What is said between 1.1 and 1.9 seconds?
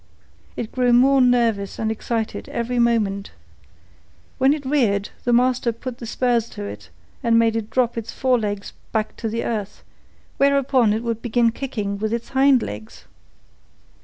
nervous